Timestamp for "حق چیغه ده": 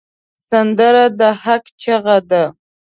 1.43-2.43